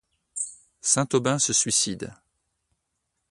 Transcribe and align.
Saint-Aubin 0.81 1.37
se 1.37 1.53
suicide. 1.53 2.11